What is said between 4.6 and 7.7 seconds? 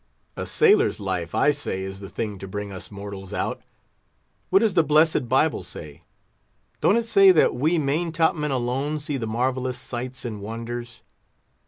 does the blessed Bible say? Don't it say that